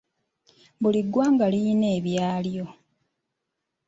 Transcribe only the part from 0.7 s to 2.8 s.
Buli ggwanga lirina ebyalyo.